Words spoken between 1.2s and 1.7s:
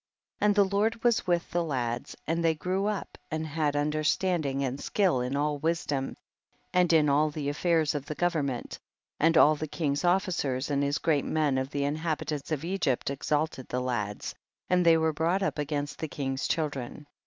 with the